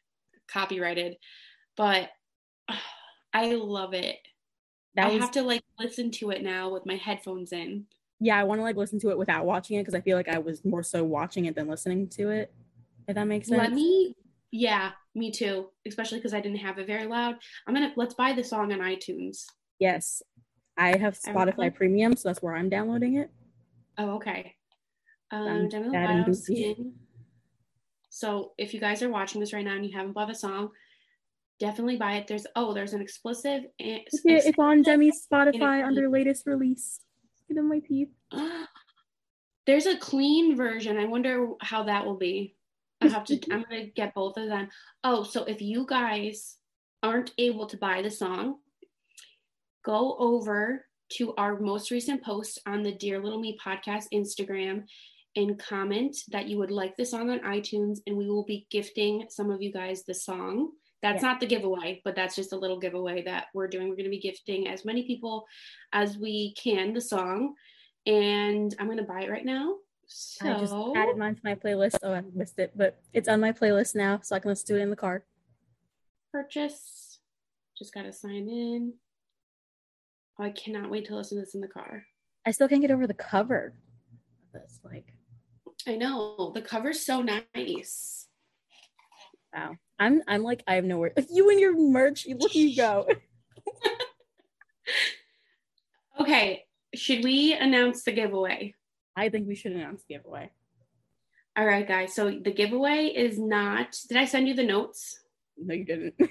copyrighted, 0.49 1.17
but 1.77 2.11
I 3.33 3.55
love 3.55 3.95
it. 3.95 4.17
that 4.97 5.07
I 5.07 5.11
was 5.13 5.21
have 5.21 5.31
to 5.33 5.43
like 5.43 5.63
listen 5.79 6.11
to 6.13 6.31
it 6.31 6.43
now 6.43 6.71
with 6.71 6.87
my 6.87 6.97
headphones 6.97 7.53
in. 7.53 7.87
yeah. 8.19 8.39
I 8.39 8.45
want 8.45 8.59
to 8.59 8.63
like 8.63 8.77
listen 8.77 8.99
to 9.01 9.11
it 9.11 9.19
without 9.19 9.45
watching 9.45 9.77
it 9.77 9.83
because 9.83 9.95
I 9.95 10.01
feel 10.01 10.17
like 10.17 10.29
I 10.29 10.39
was 10.39 10.65
more 10.65 10.83
so 10.83 11.05
watching 11.05 11.45
it 11.45 11.55
than 11.55 11.69
listening 11.69 12.09
to 12.11 12.31
it. 12.31 12.53
If 13.07 13.15
that 13.15 13.25
makes 13.25 13.49
sense. 13.49 13.61
Let 13.61 13.73
me, 13.73 14.15
yeah, 14.51 14.93
me 15.15 15.31
too. 15.31 15.69
Especially 15.87 16.19
because 16.19 16.35
I 16.35 16.41
didn't 16.41 16.59
have 16.59 16.79
it 16.79 16.87
very 16.87 17.07
loud. 17.07 17.37
I'm 17.67 17.75
gonna 17.75 17.93
let's 17.97 18.15
buy 18.15 18.33
the 18.33 18.45
song 18.45 18.73
on 18.73 18.81
iTunes. 18.81 19.45
Yes, 19.79 20.23
I 20.81 20.97
have? 20.97 21.19
Spotify 21.19 21.75
Premium, 21.75 22.17
so 22.17 22.29
that's 22.29 22.43
where 22.43 22.55
I'm 22.55 22.69
downloading 22.69 23.17
it. 23.17 23.31
Oh, 23.99 24.13
okay. 24.17 24.55
Um, 25.31 25.69
Demi 25.69 25.89
Lovato. 25.89 26.35
Skin. 26.35 26.95
So 28.09 28.53
if 28.59 28.75
you 28.75 28.81
guys 28.81 29.03
are 29.03 29.11
watching 29.11 29.41
this 29.41 29.53
right 29.53 29.65
now 29.65 29.77
and 29.77 29.87
you 29.87 29.97
haven't 29.97 30.13
bought 30.13 30.29
the 30.29 30.35
song, 30.35 30.71
definitely 31.61 31.97
buy 31.97 32.15
it. 32.15 32.27
There's 32.27 32.47
oh, 32.57 32.75
there's 32.75 32.95
an 32.95 33.01
and 33.01 33.69
Yeah, 33.79 34.01
it's 34.25 34.59
on 34.59 34.83
Demi's 34.83 35.27
Spotify 35.31 35.87
under 35.87 36.09
latest 36.09 36.47
release. 36.47 37.01
Skin 37.45 37.59
of 37.59 37.67
my 37.67 37.79
teeth. 37.79 38.09
There's 39.67 39.87
a 39.87 39.99
clean 39.99 40.57
version. 40.57 40.97
I 40.97 41.05
wonder 41.05 41.51
how 41.61 41.85
that 41.85 42.05
will 42.05 42.17
be. 42.17 42.57
I 43.01 43.09
have 43.09 43.25
to. 43.27 43.39
I'm 43.53 43.65
gonna 43.69 43.87
get 43.87 44.15
both 44.15 44.37
of 44.37 44.49
them. 44.49 44.69
Oh, 45.05 45.23
so 45.23 45.45
if 45.45 45.61
you 45.61 45.87
guys 45.87 46.57
aren't 47.03 47.33
able 47.39 47.67
to 47.67 47.77
buy 47.77 48.03
the 48.03 48.11
song, 48.11 48.57
go 49.85 50.17
over 50.19 50.85
to 51.15 51.35
our 51.37 51.59
most 51.59 51.91
recent 51.91 52.23
post 52.23 52.59
on 52.67 52.83
the 52.83 52.93
Dear 52.93 53.21
Little 53.23 53.41
Me 53.41 53.59
podcast 53.65 54.05
Instagram 54.13 54.85
and 55.37 55.59
comment 55.59 56.17
that 56.31 56.49
you 56.49 56.59
would 56.59 56.71
like 56.71 56.97
the 56.97 57.05
song 57.05 57.31
on 57.31 57.41
iTunes, 57.41 57.99
and 58.07 58.17
we 58.17 58.29
will 58.29 58.45
be 58.45 58.67
gifting 58.71 59.27
some 59.29 59.51
of 59.51 59.63
you 59.63 59.73
guys 59.73 60.03
the 60.05 60.15
song. 60.15 60.71
That's 61.03 61.23
Yeah. 61.23 61.29
not 61.31 61.41
the 61.41 61.47
giveaway, 61.47 62.03
but 62.05 62.15
that's 62.15 62.37
just 62.37 62.53
a 62.53 62.57
little 62.57 62.79
giveaway 62.79 63.23
that 63.23 63.47
we're 63.55 63.69
doing. 63.69 63.89
We're 63.89 63.97
going 63.97 64.05
to 64.05 64.11
be 64.11 64.19
gifting 64.21 64.69
as 64.69 64.85
many 64.85 65.05
people 65.07 65.47
as 65.93 66.19
we 66.19 66.53
can 66.55 66.93
the 66.93 67.01
song, 67.01 67.55
and 68.07 68.75
I'm 68.79 68.87
going 68.87 68.99
to 68.99 69.05
buy 69.05 69.23
it 69.23 69.31
right 69.31 69.45
now. 69.45 69.77
So 70.07 70.49
I 70.49 70.59
just 70.59 70.75
added 70.97 71.17
mine 71.17 71.37
to 71.37 71.41
my 71.45 71.55
playlist. 71.55 71.97
Oh, 72.03 72.13
I 72.13 72.23
missed 72.35 72.59
it, 72.59 72.73
but 72.77 73.01
it's 73.13 73.29
on 73.29 73.41
my 73.41 73.53
playlist 73.53 73.95
now, 73.95 74.19
so 74.23 74.35
I 74.35 74.41
can 74.41 74.49
listen 74.51 74.67
to 74.75 74.79
it 74.81 74.83
in 74.83 74.91
the 74.91 74.97
car. 74.97 75.25
purchase. 76.33 77.19
Just 77.79 77.95
gotta 77.95 78.13
sign 78.13 78.49
in. 78.49 78.95
Oh, 80.41 80.45
I 80.45 80.51
cannot 80.51 80.91
wait 80.91 81.07
to 81.07 81.17
listen 81.17 81.37
to 81.39 81.45
this 81.45 81.55
in 81.55 81.61
the 81.61 81.69
car. 81.69 82.05
I 82.47 82.53
still 82.53 82.69
can't 82.69 82.81
get 82.81 82.91
over 82.91 83.07
the 83.07 83.13
cover 83.15 83.75
of 84.55 84.63
this. 84.63 84.81
Like, 84.83 85.13
I 85.87 85.97
know 85.97 86.53
the 86.55 86.63
cover's 86.63 87.05
so 87.05 87.21
nice. 87.23 88.27
wow. 89.55 89.77
I'm 89.99 90.23
I'm 90.27 90.43
like 90.43 90.63
I 90.67 90.77
have 90.77 90.85
no 90.85 90.97
word. 90.99 91.13
You 91.31 91.51
and 91.51 91.61
your 91.61 91.77
merch, 91.79 92.25
you 92.25 92.37
look 92.37 92.55
you 92.55 92.75
go. 92.77 93.07
Okay, 96.21 96.65
should 96.95 97.25
we 97.25 97.55
announce 97.55 98.03
the 98.03 98.13
giveaway? 98.13 98.75
I 99.17 99.31
think 99.31 99.49
we 99.49 99.55
should 99.55 99.73
announce 99.73 100.03
the 100.03 100.17
giveaway. 100.17 100.51
All 101.57 101.65
right, 101.65 101.89
guys. 101.89 102.15
So 102.15 102.31
the 102.31 102.53
giveaway 102.53 103.07
is 103.07 103.39
not. 103.39 103.97
Did 104.07 104.19
I 104.19 104.27
send 104.27 104.47
you 104.47 104.53
the 104.53 104.67
notes? 104.67 105.19
No, 105.57 105.75
you 105.75 105.85
didn't. 105.85 106.15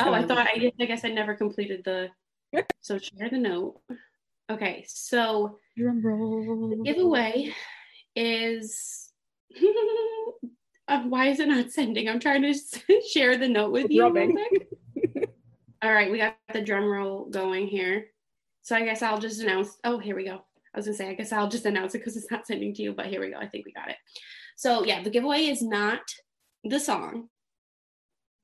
Oh, 0.00 0.12
I 0.12 0.26
thought 0.26 0.46
I 0.46 0.58
did. 0.58 0.74
I 0.78 0.84
guess 0.84 1.04
I 1.04 1.08
never 1.08 1.34
completed 1.34 1.82
the. 1.84 2.10
So 2.80 2.98
share 2.98 3.30
the 3.30 3.38
note. 3.38 3.80
Okay, 4.50 4.84
so 4.88 5.58
drum 5.76 6.04
roll. 6.04 6.70
The 6.70 6.82
giveaway 6.82 7.52
is. 8.16 9.12
uh, 10.88 11.02
why 11.08 11.28
is 11.28 11.40
it 11.40 11.48
not 11.48 11.70
sending? 11.70 12.08
I'm 12.08 12.20
trying 12.20 12.42
to 12.42 12.54
share 13.12 13.36
the 13.36 13.48
note 13.48 13.72
with 13.72 13.90
you. 13.90 14.04
All 15.82 15.92
right, 15.92 16.10
we 16.10 16.18
got 16.18 16.36
the 16.52 16.60
drum 16.60 16.84
roll 16.84 17.26
going 17.26 17.68
here. 17.68 18.08
So 18.62 18.76
I 18.76 18.84
guess 18.84 19.02
I'll 19.02 19.20
just 19.20 19.40
announce. 19.40 19.78
Oh, 19.84 19.98
here 19.98 20.16
we 20.16 20.24
go. 20.24 20.42
I 20.74 20.78
was 20.78 20.86
gonna 20.86 20.96
say, 20.96 21.08
I 21.08 21.14
guess 21.14 21.32
I'll 21.32 21.48
just 21.48 21.64
announce 21.66 21.94
it 21.94 21.98
because 21.98 22.16
it's 22.16 22.30
not 22.30 22.46
sending 22.46 22.74
to 22.74 22.82
you, 22.82 22.92
but 22.92 23.06
here 23.06 23.20
we 23.20 23.30
go. 23.30 23.38
I 23.38 23.46
think 23.46 23.66
we 23.66 23.72
got 23.72 23.88
it. 23.88 23.96
So 24.56 24.84
yeah, 24.84 25.02
the 25.02 25.10
giveaway 25.10 25.46
is 25.46 25.62
not 25.62 26.00
the 26.64 26.78
song. 26.78 27.28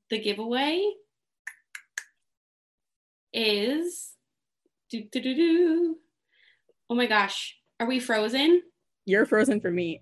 The 0.08 0.18
giveaway 0.18 0.82
is 3.33 4.12
do 4.90 5.02
do 5.11 5.21
do 5.21 5.35
do. 5.35 5.97
Oh 6.88 6.95
my 6.95 7.06
gosh, 7.06 7.56
are 7.80 7.87
we 7.87 8.00
frozen? 8.00 8.62
You're 9.04 9.26
frozen 9.26 9.61
for 9.61 9.71
me. 9.71 10.00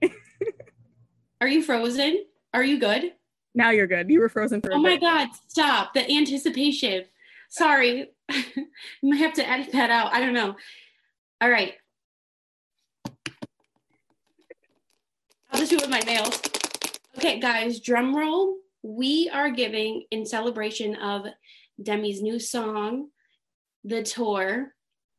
are 1.40 1.49
you 1.49 1.62
frozen? 1.62 2.25
Are 2.52 2.64
you 2.64 2.78
good? 2.78 3.12
Now 3.54 3.71
you're 3.71 3.87
good. 3.87 4.11
You 4.11 4.21
were 4.21 4.28
frozen 4.28 4.61
for. 4.61 4.73
Oh 4.73 4.78
my 4.78 4.97
god! 4.97 5.28
Stop 5.49 5.95
the 5.95 6.11
anticipation. 6.11 7.04
Sorry, 7.50 8.11
you 8.31 8.66
might 9.02 9.19
have 9.19 9.35
to 9.35 9.49
edit 9.49 9.73
that 9.73 9.90
out. 9.90 10.12
I 10.12 10.21
don't 10.21 10.35
know. 10.35 10.57
All 11.40 11.50
right. 11.50 11.75
I'll 15.50 15.61
just 15.61 15.71
do 15.71 15.76
it 15.76 15.83
with 15.83 15.90
my 15.90 16.00
nails. 16.00 16.40
Okay, 17.16 17.38
guys, 17.38 17.78
drum 17.78 18.16
roll. 18.16 18.57
We 18.83 19.31
are 19.33 19.50
giving 19.50 20.04
in 20.11 20.26
celebration 20.26 20.97
of 20.97 21.26
Demi's 21.81 22.21
new 22.23 22.40
song, 22.40 23.11
The 23.85 24.03
Tour, 24.03 24.73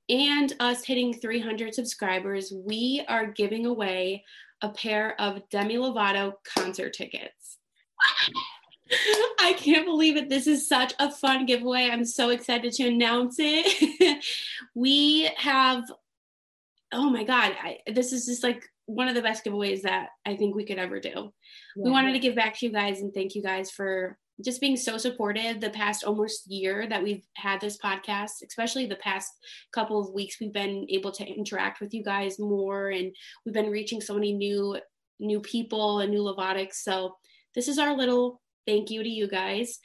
and 0.10 0.54
us 0.60 0.84
hitting 0.84 1.14
300 1.14 1.74
subscribers. 1.74 2.54
We 2.54 3.04
are 3.08 3.28
giving 3.28 3.66
away 3.66 4.24
a 4.62 4.70
pair 4.70 5.20
of 5.20 5.48
Demi 5.50 5.76
Lovato 5.76 6.34
concert 6.44 6.94
tickets. 6.94 7.58
I 9.40 9.54
can't 9.54 9.86
believe 9.86 10.16
it. 10.16 10.30
This 10.30 10.48
is 10.48 10.68
such 10.68 10.94
a 11.00 11.12
fun 11.12 11.46
giveaway. 11.46 11.90
I'm 11.92 12.06
so 12.06 12.30
excited 12.30 12.72
to 12.74 12.88
announce 12.88 13.38
it. 13.40 14.24
we 14.76 15.30
have, 15.38 15.84
oh 16.92 17.10
my 17.10 17.24
God, 17.24 17.56
I, 17.62 17.80
this 17.92 18.14
is 18.14 18.28
just 18.28 18.44
like 18.44 18.64
one 18.86 19.08
of 19.08 19.16
the 19.16 19.22
best 19.22 19.44
giveaways 19.44 19.82
that 19.82 20.10
I 20.26 20.36
think 20.36 20.56
we 20.56 20.66
could 20.66 20.78
ever 20.78 21.00
do. 21.00 21.10
Yeah. 21.10 21.84
We 21.84 21.90
wanted 21.90 22.14
to 22.14 22.20
give 22.20 22.36
back 22.36 22.60
to 22.60 22.66
you 22.66 22.72
guys 22.72 23.02
and 23.02 23.14
thank 23.14 23.34
you 23.34 23.42
guys 23.42 23.72
for 23.72 24.18
just 24.44 24.60
being 24.60 24.76
so 24.76 24.98
supportive 24.98 25.62
the 25.62 25.70
past 25.70 26.04
almost 26.04 26.52
year 26.52 26.88
that 26.88 27.02
we've 27.02 27.26
had 27.36 27.62
this 27.62 27.78
podcast, 27.78 28.44
especially 28.46 28.86
the 28.86 28.96
past 28.98 29.32
couple 29.72 30.00
of 30.00 30.14
weeks. 30.14 30.38
We've 30.40 30.52
been 30.52 30.86
able 30.90 31.12
to 31.14 31.26
interact 31.26 31.80
with 31.80 31.94
you 31.94 32.04
guys 32.04 32.38
more 32.38 32.90
and 32.90 33.16
we've 33.46 33.54
been 33.54 33.70
reaching 33.70 34.02
so 34.02 34.14
many 34.14 34.34
new 34.34 34.78
new 35.20 35.40
people 35.40 36.00
and 36.00 36.12
new 36.12 36.20
Lovatics. 36.20 36.76
So 36.76 37.16
this 37.54 37.70
is 37.70 37.80
our 37.80 37.96
little 37.96 38.42
thank 38.68 38.90
you 38.90 39.04
to 39.04 39.10
you 39.10 39.28
guys. 39.30 39.80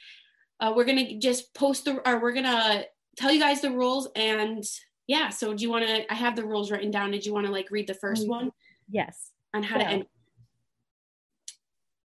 Uh, 0.59 0.73
we're 0.75 0.85
gonna 0.85 1.17
just 1.17 1.53
post 1.53 1.85
the, 1.85 2.07
or 2.07 2.21
we're 2.21 2.33
gonna 2.33 2.83
tell 3.17 3.31
you 3.31 3.39
guys 3.39 3.61
the 3.61 3.71
rules 3.71 4.09
and 4.15 4.63
yeah. 5.07 5.29
So 5.29 5.53
do 5.53 5.63
you 5.63 5.69
want 5.69 5.85
to? 5.87 6.11
I 6.11 6.15
have 6.15 6.35
the 6.35 6.45
rules 6.45 6.71
written 6.71 6.91
down. 6.91 7.11
Did 7.11 7.25
you 7.25 7.33
want 7.33 7.45
to 7.45 7.51
like 7.51 7.71
read 7.71 7.87
the 7.87 7.93
first 7.93 8.27
one? 8.27 8.51
Yes. 8.89 9.31
On 9.53 9.63
how 9.63 9.77
so, 9.77 9.83
to 9.83 9.89
end. 9.89 10.05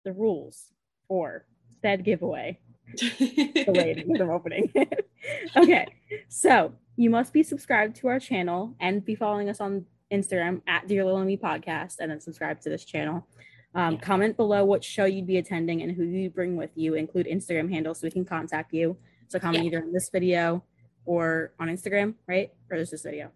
The 0.04 0.12
rules 0.12 0.66
for 1.08 1.46
said 1.82 2.04
giveaway. 2.04 2.58
Delayed 3.18 4.06
from 4.16 4.30
opening. 4.30 4.72
okay, 5.56 5.86
so 6.28 6.72
you 6.96 7.10
must 7.10 7.32
be 7.32 7.42
subscribed 7.42 7.96
to 7.96 8.08
our 8.08 8.20
channel 8.20 8.74
and 8.80 9.04
be 9.04 9.14
following 9.14 9.48
us 9.48 9.60
on 9.60 9.84
Instagram 10.12 10.62
at 10.66 10.86
Dear 10.86 11.04
Little 11.04 11.24
Me 11.24 11.36
Podcast, 11.36 11.96
and 12.00 12.10
then 12.10 12.20
subscribe 12.20 12.60
to 12.60 12.70
this 12.70 12.84
channel. 12.84 13.26
Um, 13.74 13.94
yeah. 13.94 14.00
Comment 14.00 14.36
below 14.36 14.64
what 14.64 14.82
show 14.82 15.04
you'd 15.04 15.26
be 15.26 15.36
attending 15.36 15.82
and 15.82 15.92
who 15.92 16.04
you 16.04 16.30
bring 16.30 16.56
with 16.56 16.70
you. 16.74 16.94
Include 16.94 17.26
Instagram 17.26 17.70
handles 17.70 18.00
so 18.00 18.06
we 18.06 18.10
can 18.10 18.24
contact 18.24 18.72
you. 18.72 18.96
So 19.28 19.38
comment 19.38 19.64
yeah. 19.64 19.68
either 19.68 19.78
in 19.80 19.92
this 19.92 20.08
video 20.12 20.62
or 21.04 21.52
on 21.58 21.68
Instagram, 21.68 22.14
right? 22.26 22.52
Or 22.70 22.78
just 22.78 22.92
this 22.92 23.02
video? 23.02 23.30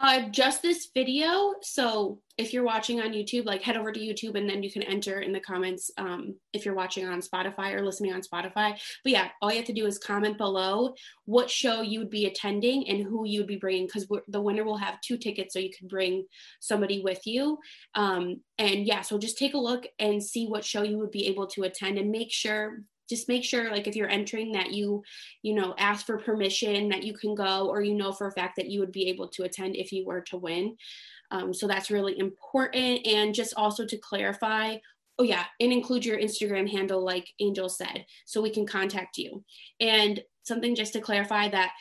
Uh, 0.00 0.28
just 0.28 0.62
this 0.62 0.90
video. 0.94 1.54
So 1.60 2.20
if 2.36 2.52
you're 2.52 2.62
watching 2.62 3.00
on 3.00 3.10
YouTube, 3.10 3.44
like 3.46 3.62
head 3.62 3.76
over 3.76 3.90
to 3.90 3.98
YouTube 3.98 4.36
and 4.36 4.48
then 4.48 4.62
you 4.62 4.70
can 4.70 4.84
enter 4.84 5.20
in 5.20 5.32
the 5.32 5.40
comments 5.40 5.90
um, 5.98 6.36
if 6.52 6.64
you're 6.64 6.76
watching 6.76 7.04
on 7.04 7.20
Spotify 7.20 7.74
or 7.74 7.84
listening 7.84 8.12
on 8.12 8.22
Spotify. 8.22 8.78
But 9.02 9.12
yeah, 9.12 9.28
all 9.42 9.50
you 9.50 9.56
have 9.56 9.66
to 9.66 9.72
do 9.72 9.86
is 9.86 9.98
comment 9.98 10.38
below 10.38 10.94
what 11.24 11.50
show 11.50 11.82
you 11.82 11.98
would 11.98 12.10
be 12.10 12.26
attending 12.26 12.88
and 12.88 13.02
who 13.02 13.26
you 13.26 13.40
would 13.40 13.48
be 13.48 13.56
bringing 13.56 13.86
because 13.86 14.06
the 14.28 14.40
winner 14.40 14.62
will 14.62 14.76
have 14.76 15.00
two 15.00 15.16
tickets 15.16 15.52
so 15.52 15.58
you 15.58 15.70
can 15.76 15.88
bring 15.88 16.26
somebody 16.60 17.02
with 17.02 17.26
you. 17.26 17.58
Um, 17.96 18.40
and 18.56 18.86
yeah, 18.86 19.00
so 19.00 19.18
just 19.18 19.36
take 19.36 19.54
a 19.54 19.58
look 19.58 19.84
and 19.98 20.22
see 20.22 20.46
what 20.46 20.64
show 20.64 20.82
you 20.82 20.98
would 20.98 21.10
be 21.10 21.26
able 21.26 21.48
to 21.48 21.64
attend 21.64 21.98
and 21.98 22.12
make 22.12 22.30
sure 22.30 22.82
just 23.08 23.28
make 23.28 23.44
sure 23.44 23.70
like 23.70 23.86
if 23.86 23.96
you're 23.96 24.08
entering 24.08 24.52
that 24.52 24.72
you 24.72 25.02
you 25.42 25.54
know 25.54 25.74
ask 25.78 26.06
for 26.06 26.18
permission 26.18 26.88
that 26.88 27.02
you 27.02 27.14
can 27.14 27.34
go 27.34 27.68
or 27.68 27.82
you 27.82 27.94
know 27.94 28.12
for 28.12 28.28
a 28.28 28.32
fact 28.32 28.56
that 28.56 28.68
you 28.68 28.80
would 28.80 28.92
be 28.92 29.08
able 29.08 29.28
to 29.28 29.44
attend 29.44 29.76
if 29.76 29.92
you 29.92 30.04
were 30.06 30.20
to 30.20 30.36
win. 30.36 30.76
Um, 31.30 31.52
so 31.52 31.66
that's 31.66 31.90
really 31.90 32.18
important. 32.18 33.06
And 33.06 33.34
just 33.34 33.54
also 33.56 33.84
to 33.86 33.98
clarify 33.98 34.76
oh 35.20 35.24
yeah 35.24 35.44
and 35.58 35.72
include 35.72 36.04
your 36.04 36.16
instagram 36.16 36.70
handle 36.70 37.04
like 37.04 37.26
angel 37.40 37.68
said 37.68 38.06
so 38.24 38.40
we 38.40 38.50
can 38.50 38.66
contact 38.66 39.18
you. 39.18 39.44
And 39.80 40.22
something 40.44 40.74
just 40.74 40.92
to 40.94 41.00
clarify 41.00 41.48
that 41.48 41.72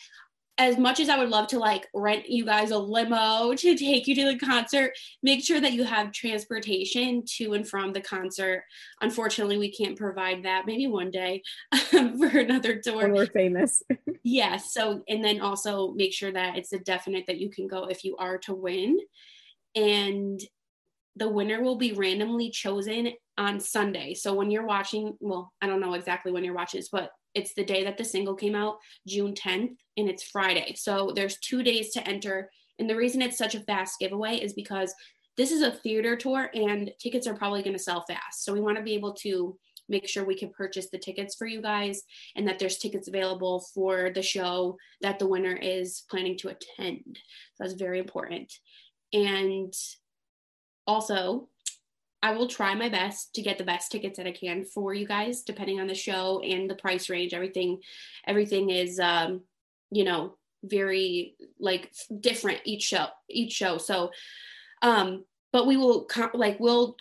as 0.58 0.78
much 0.78 1.00
as 1.00 1.08
I 1.08 1.18
would 1.20 1.30
love 1.30 1.48
to 1.48 1.60
like 1.60 1.88
rent 1.94 2.30
you 2.30 2.44
guys 2.44 2.72
a 2.72 2.78
limo 2.78 3.54
to 3.54 3.78
take 3.78 4.08
you 4.08 4.16
to 4.16 4.26
the 4.26 4.40
concert, 4.40 4.92
make 5.22 5.44
sure 5.44 5.62
that 5.62 5.74
you 5.74 5.84
have 5.84 6.12
transportation 6.12 7.24
to 7.38 7.54
and 7.54 7.68
from 7.68 7.94
the 7.94 8.02
concert. 8.02 8.64
Unfortunately, 9.02 9.58
we 9.58 9.72
can't 9.72 9.98
provide 9.98 10.44
that. 10.44 10.66
Maybe 10.66 10.88
one 10.88 11.12
day 11.12 11.44
for 11.90 12.40
another 12.40 12.80
tour. 12.80 13.04
When 13.04 13.14
we're 13.14 13.28
famous. 13.28 13.84
yes. 13.90 14.18
Yeah, 14.24 14.58
so, 14.58 15.04
and 15.08 15.24
then 15.24 15.42
also 15.42 15.92
make 15.94 16.14
sure 16.14 16.32
that 16.32 16.58
it's 16.58 16.74
a 16.74 16.80
definite 16.80 17.26
that 17.28 17.40
you 17.40 17.50
can 17.50 17.68
go 17.68 17.86
if 17.86 18.04
you 18.04 18.16
are 18.18 18.40
to 18.40 18.54
win. 18.54 18.98
And 19.76 20.40
the 21.18 21.30
winner 21.30 21.62
will 21.62 21.78
be 21.78 21.94
randomly 21.94 22.50
chosen 22.50 23.12
on 23.38 23.60
Sunday. 23.60 24.14
So 24.14 24.34
when 24.34 24.52
you're 24.52 24.66
watching, 24.66 25.16
well, 25.20 25.52
I 25.62 25.68
don't 25.68 25.82
know 25.82 25.94
exactly 25.94 26.32
when 26.32 26.44
you're 26.44 26.54
watching 26.54 26.80
this, 26.80 26.90
but 26.90 27.12
it's 27.34 27.54
the 27.54 27.66
day 27.66 27.84
that 27.84 27.98
the 27.98 28.04
single 28.04 28.36
came 28.36 28.56
out, 28.56 28.78
June 29.08 29.34
10th, 29.34 29.76
and 29.98 30.10
it's 30.10 30.24
Friday. 30.24 30.74
So 30.76 31.12
there's 31.16 31.38
two 31.40 31.64
days 31.64 31.92
to 31.92 32.08
enter. 32.08 32.50
And 32.80 32.90
the 32.90 32.96
reason 32.96 33.22
it's 33.22 33.38
such 33.38 33.56
a 33.56 33.62
fast 33.62 34.00
giveaway 34.00 34.38
is 34.38 34.54
because 34.54 34.94
this 35.38 35.52
is 35.52 35.62
a 35.62 35.72
theater 35.72 36.16
tour 36.16 36.50
and 36.54 36.92
tickets 37.00 37.28
are 37.28 37.36
probably 37.36 37.62
going 37.62 37.76
to 37.76 37.82
sell 37.82 38.04
fast. 38.08 38.44
So 38.44 38.54
we 38.54 38.60
want 38.60 38.78
to 38.78 38.84
be 38.84 38.96
able 38.96 39.14
to 39.16 39.58
make 39.90 40.08
sure 40.08 40.26
we 40.26 40.38
can 40.38 40.50
purchase 40.50 40.90
the 40.90 40.98
tickets 40.98 41.36
for 41.36 41.48
you 41.48 41.62
guys 41.62 42.04
and 42.36 42.48
that 42.48 42.60
there's 42.60 42.78
tickets 42.78 43.08
available 43.08 43.66
for 43.74 44.12
the 44.14 44.22
show 44.22 44.78
that 45.02 45.20
the 45.20 45.28
winner 45.28 45.56
is 45.56 46.04
planning 46.10 46.38
to 46.40 46.50
attend. 46.50 47.20
So 47.56 47.64
that's 47.64 47.74
very 47.74 48.00
important. 48.00 48.52
And 49.14 49.74
also, 50.88 51.50
I 52.24 52.32
will 52.32 52.48
try 52.48 52.74
my 52.74 52.90
best 52.90 53.36
to 53.36 53.42
get 53.42 53.58
the 53.58 53.64
best 53.64 53.92
tickets 53.92 54.18
that 54.18 54.28
I 54.28 54.32
can 54.32 54.66
for 54.66 54.94
you 54.94 55.06
guys, 55.06 55.44
depending 55.44 55.80
on 55.80 55.88
the 55.88 55.94
show 55.94 56.42
and 56.42 56.70
the 56.70 56.76
price 56.76 57.10
range. 57.10 57.34
Everything, 57.34 57.80
everything 58.26 58.70
is, 58.72 59.00
um, 59.00 59.42
you 59.92 60.04
know, 60.04 60.36
very 60.64 61.36
like 61.60 61.92
different 62.20 62.62
each 62.66 62.84
show, 62.84 63.08
each 63.30 63.54
show. 63.54 63.78
So, 63.78 64.12
um, 64.82 65.26
but 65.54 65.68
we 65.68 65.78
will 65.78 66.06
con- 66.06 66.32
like 66.34 66.60
we'll 66.60 66.96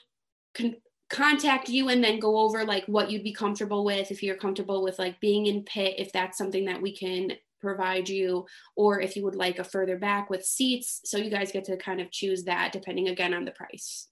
con- 0.55 0.77
contact 1.09 1.69
you 1.69 1.89
and 1.89 2.03
then 2.03 2.19
go 2.19 2.39
over 2.39 2.65
like 2.65 2.85
what 2.87 3.11
you'd 3.11 3.25
be 3.25 3.33
comfortable 3.33 3.85
with 3.85 4.11
if 4.11 4.23
you're 4.23 4.37
comfortable 4.37 4.83
with 4.83 4.99
like 4.99 5.21
being 5.21 5.47
in 5.47 5.63
pit 5.63 5.95
if 5.99 6.13
that's 6.13 6.37
something 6.37 6.65
that 6.65 6.83
we 6.83 6.95
can 6.95 7.31
provide 7.61 8.09
you 8.09 8.47
or 8.77 9.01
if 9.01 9.17
you 9.17 9.25
would 9.25 9.35
like 9.35 9.59
a 9.59 9.65
further 9.65 9.99
back 9.99 10.31
with 10.31 10.45
seats 10.45 11.01
so 11.05 11.19
you 11.19 11.31
guys 11.31 11.53
get 11.53 11.65
to 11.65 11.77
kind 11.77 12.01
of 12.01 12.11
choose 12.11 12.45
that 12.45 12.73
depending 12.73 13.09
again 13.09 13.35
on 13.35 13.45
the 13.45 13.51
price 13.53 14.09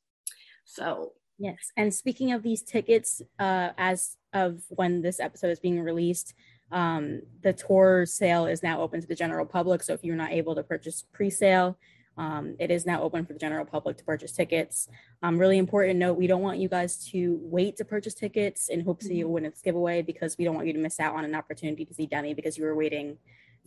so 0.64 1.12
yes, 1.38 1.58
and 1.76 1.92
speaking 1.92 2.32
of 2.32 2.42
these 2.42 2.62
tickets, 2.62 3.20
uh, 3.38 3.70
as 3.76 4.16
of 4.32 4.62
when 4.70 5.02
this 5.02 5.20
episode 5.20 5.50
is 5.50 5.60
being 5.60 5.80
released, 5.80 6.34
Um, 6.70 7.22
the 7.42 7.52
tour 7.52 8.06
sale 8.06 8.46
is 8.46 8.62
now 8.62 8.80
open 8.80 9.00
to 9.00 9.06
the 9.06 9.14
general 9.14 9.46
public. 9.46 9.82
So 9.82 9.92
if 9.92 10.02
you're 10.02 10.16
not 10.16 10.32
able 10.32 10.54
to 10.54 10.62
purchase 10.62 11.04
pre 11.12 11.30
sale, 11.30 11.76
um, 12.16 12.54
it 12.58 12.70
is 12.70 12.86
now 12.86 13.02
open 13.02 13.24
for 13.26 13.32
the 13.32 13.38
general 13.38 13.64
public 13.64 13.96
to 13.98 14.04
purchase 14.04 14.32
tickets. 14.32 14.88
Um, 15.22 15.38
really 15.38 15.58
important 15.58 15.98
note 15.98 16.14
we 16.16 16.26
don't 16.26 16.42
want 16.42 16.58
you 16.58 16.68
guys 16.68 17.04
to 17.10 17.38
wait 17.42 17.76
to 17.76 17.84
purchase 17.84 18.14
tickets 18.14 18.68
in 18.68 18.80
hopes 18.80 19.08
that 19.08 19.14
you 19.14 19.28
win 19.28 19.44
this 19.44 19.60
giveaway 19.62 20.02
because 20.02 20.38
we 20.38 20.44
don't 20.44 20.54
want 20.54 20.66
you 20.66 20.72
to 20.72 20.78
miss 20.78 21.00
out 21.00 21.14
on 21.14 21.24
an 21.24 21.34
opportunity 21.34 21.84
to 21.84 21.94
see 21.94 22.06
Demi 22.06 22.34
because 22.34 22.56
you 22.56 22.64
were 22.64 22.76
waiting 22.76 23.18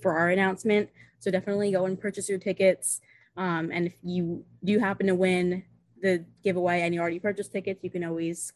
for 0.02 0.18
our 0.18 0.30
announcement. 0.30 0.90
So 1.20 1.32
definitely 1.32 1.72
go 1.72 1.86
and 1.86 2.00
purchase 2.00 2.30
your 2.30 2.40
tickets. 2.40 3.02
Um, 3.36 3.70
and 3.72 3.88
if 3.88 3.96
you 4.02 4.46
do 4.64 4.80
happen 4.80 5.08
to 5.08 5.16
win 5.16 5.64
the 6.02 6.24
giveaway 6.44 6.82
and 6.82 6.94
you 6.94 7.02
already 7.02 7.20
purchased 7.20 7.52
tickets, 7.52 7.84
you 7.84 7.90
can 7.90 8.04
always 8.04 8.54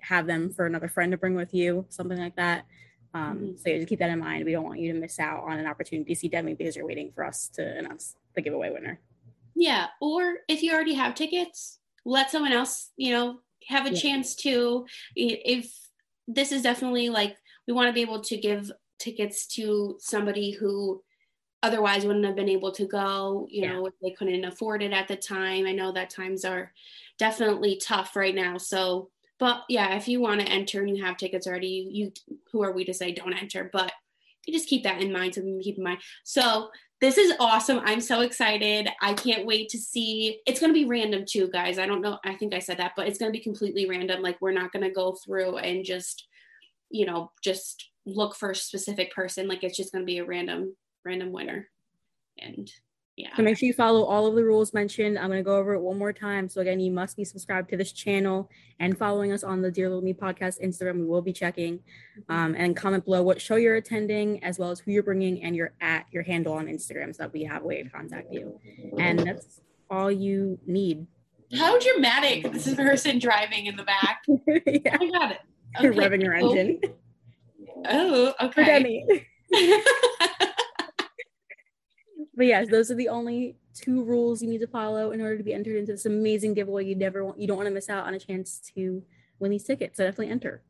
have 0.00 0.26
them 0.26 0.52
for 0.52 0.66
another 0.66 0.88
friend 0.88 1.12
to 1.12 1.18
bring 1.18 1.34
with 1.34 1.54
you, 1.54 1.86
something 1.88 2.18
like 2.18 2.36
that. 2.36 2.66
Um, 3.14 3.38
Mhm. 3.38 3.58
So 3.58 3.70
yeah, 3.70 3.76
just 3.76 3.88
keep 3.88 4.00
that 4.00 4.10
in 4.10 4.18
mind. 4.18 4.44
We 4.44 4.52
don't 4.52 4.64
want 4.64 4.80
you 4.80 4.92
to 4.92 4.98
miss 4.98 5.18
out 5.18 5.44
on 5.44 5.58
an 5.58 5.66
opportunity 5.66 6.14
to 6.14 6.20
see 6.20 6.28
Demi 6.28 6.54
because 6.54 6.76
you're 6.76 6.86
waiting 6.86 7.12
for 7.12 7.24
us 7.24 7.48
to 7.50 7.78
announce 7.78 8.16
the 8.34 8.42
giveaway 8.42 8.70
winner. 8.70 9.00
Yeah. 9.54 9.86
Or 10.00 10.38
if 10.48 10.62
you 10.62 10.72
already 10.72 10.94
have 10.94 11.14
tickets, 11.14 11.78
let 12.04 12.30
someone 12.30 12.52
else, 12.52 12.90
you 12.96 13.12
know, 13.12 13.40
have 13.68 13.86
a 13.86 13.90
Yeah. 13.90 14.00
chance 14.00 14.34
to. 14.36 14.86
If 15.14 15.72
this 16.26 16.52
is 16.52 16.62
definitely 16.62 17.08
like, 17.08 17.36
we 17.66 17.72
want 17.72 17.88
to 17.88 17.92
be 17.92 18.02
able 18.02 18.20
to 18.22 18.36
give 18.36 18.70
tickets 18.98 19.46
to 19.46 19.96
somebody 20.00 20.50
who 20.52 21.02
otherwise 21.62 22.04
wouldn't 22.04 22.26
have 22.26 22.36
been 22.36 22.48
able 22.48 22.72
to 22.72 22.86
go, 22.86 23.46
you 23.50 23.62
Yeah. 23.62 23.72
know, 23.72 23.86
if 23.86 23.94
they 24.02 24.10
couldn't 24.10 24.44
afford 24.44 24.82
it 24.82 24.92
at 24.92 25.08
the 25.08 25.16
time. 25.16 25.66
I 25.66 25.72
know 25.72 25.92
that 25.92 26.10
times 26.10 26.44
are 26.44 26.74
definitely 27.18 27.76
tough 27.76 28.16
right 28.16 28.34
now. 28.34 28.58
So, 28.58 29.10
but 29.38 29.64
yeah, 29.68 29.96
if 29.96 30.06
you 30.06 30.20
want 30.20 30.40
to 30.42 30.48
enter 30.48 30.82
and 30.82 30.96
you 30.96 31.02
have 31.04 31.16
tickets 31.16 31.46
already, 31.46 31.88
you, 31.90 32.12
you 32.26 32.38
who 32.52 32.62
are 32.62 32.72
we 32.72 32.84
to 32.84 32.92
say 32.94 33.12
don't 33.12 33.32
enter? 33.32 33.70
But 33.72 33.92
you 34.46 34.52
just 34.52 34.68
keep 34.68 34.82
that 34.82 35.00
in 35.00 35.10
mind. 35.10 35.34
So 35.34 35.42
keep 35.62 35.78
in 35.78 35.84
mind. 35.84 36.00
So 36.22 36.70
this 37.04 37.18
is 37.18 37.34
awesome. 37.38 37.82
I'm 37.84 38.00
so 38.00 38.22
excited. 38.22 38.88
I 39.02 39.12
can't 39.12 39.44
wait 39.44 39.68
to 39.70 39.78
see. 39.78 40.40
It's 40.46 40.58
going 40.58 40.72
to 40.72 40.78
be 40.78 40.86
random 40.86 41.26
too, 41.28 41.48
guys. 41.48 41.78
I 41.78 41.84
don't 41.84 42.00
know. 42.00 42.18
I 42.24 42.34
think 42.34 42.54
I 42.54 42.60
said 42.60 42.78
that, 42.78 42.92
but 42.96 43.06
it's 43.06 43.18
going 43.18 43.30
to 43.30 43.38
be 43.38 43.42
completely 43.42 43.86
random. 43.86 44.22
Like 44.22 44.40
we're 44.40 44.52
not 44.52 44.72
going 44.72 44.84
to 44.84 44.90
go 44.90 45.12
through 45.12 45.58
and 45.58 45.84
just, 45.84 46.26
you 46.88 47.04
know, 47.04 47.30
just 47.42 47.90
look 48.06 48.34
for 48.34 48.52
a 48.52 48.56
specific 48.56 49.14
person. 49.14 49.48
Like 49.48 49.62
it's 49.64 49.76
just 49.76 49.92
going 49.92 50.00
to 50.00 50.06
be 50.06 50.16
a 50.16 50.24
random, 50.24 50.74
random 51.04 51.30
winner. 51.30 51.68
And 52.38 52.72
yeah. 53.16 53.34
So 53.36 53.42
make 53.42 53.56
sure 53.56 53.66
you 53.66 53.72
follow 53.72 54.04
all 54.04 54.26
of 54.26 54.34
the 54.34 54.42
rules 54.44 54.74
mentioned. 54.74 55.18
I'm 55.18 55.28
going 55.28 55.38
to 55.38 55.44
go 55.44 55.56
over 55.56 55.74
it 55.74 55.80
one 55.80 55.98
more 55.98 56.12
time. 56.12 56.48
So 56.48 56.60
again, 56.60 56.80
you 56.80 56.90
must 56.90 57.16
be 57.16 57.24
subscribed 57.24 57.70
to 57.70 57.76
this 57.76 57.92
channel 57.92 58.50
and 58.80 58.98
following 58.98 59.30
us 59.32 59.44
on 59.44 59.62
the 59.62 59.70
Dear 59.70 59.88
Little 59.88 60.02
Me 60.02 60.12
podcast 60.12 60.60
Instagram. 60.60 60.98
We 60.98 61.06
will 61.06 61.22
be 61.22 61.32
checking 61.32 61.78
um, 62.28 62.54
and 62.58 62.76
comment 62.76 63.04
below 63.04 63.22
what 63.22 63.40
show 63.40 63.54
you're 63.56 63.76
attending, 63.76 64.42
as 64.42 64.58
well 64.58 64.70
as 64.70 64.80
who 64.80 64.90
you're 64.90 65.04
bringing 65.04 65.42
and 65.44 65.54
your 65.54 65.74
at 65.80 66.06
your 66.10 66.24
handle 66.24 66.54
on 66.54 66.66
Instagram, 66.66 67.14
so 67.14 67.22
that 67.22 67.32
we 67.32 67.44
have 67.44 67.62
a 67.62 67.66
way 67.66 67.82
to 67.84 67.88
contact 67.88 68.32
you. 68.32 68.58
And 68.98 69.20
that's 69.20 69.60
all 69.90 70.10
you 70.10 70.58
need. 70.66 71.06
How 71.56 71.78
dramatic. 71.78 72.52
This 72.52 72.66
is 72.66 72.74
person 72.74 73.20
driving 73.20 73.66
in 73.66 73.76
the 73.76 73.84
back. 73.84 74.24
yeah, 74.66 74.96
I 75.00 75.10
got 75.10 75.30
it. 75.30 75.40
you're 75.80 75.92
revving 75.94 76.22
your 76.22 76.34
engine 76.34 76.80
Oh, 77.86 78.34
for 78.38 78.62
okay. 78.62 79.26
But 82.36 82.46
yes, 82.46 82.68
those 82.70 82.90
are 82.90 82.94
the 82.96 83.08
only 83.08 83.56
two 83.74 84.04
rules 84.04 84.42
you 84.42 84.48
need 84.48 84.60
to 84.60 84.66
follow 84.66 85.12
in 85.12 85.20
order 85.20 85.36
to 85.36 85.44
be 85.44 85.52
entered 85.54 85.76
into 85.76 85.92
this 85.92 86.06
amazing 86.06 86.54
giveaway. 86.54 86.84
You 86.84 86.94
never 86.96 87.24
want, 87.24 87.38
you 87.40 87.46
don't 87.46 87.56
want 87.56 87.68
to 87.68 87.74
miss 87.74 87.88
out 87.90 88.06
on 88.06 88.14
a 88.14 88.18
chance 88.18 88.60
to 88.74 89.02
win 89.38 89.50
these 89.50 89.64
tickets. 89.64 89.96
So 89.96 90.04
definitely 90.04 90.30
enter. 90.32 90.62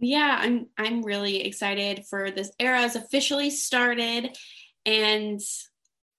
yeah 0.00 0.38
i'm 0.40 0.66
i'm 0.76 1.02
really 1.02 1.44
excited 1.46 2.04
for 2.10 2.30
this 2.30 2.50
era 2.58 2.78
has 2.80 2.96
officially 2.96 3.48
started 3.50 4.36
and 4.86 5.40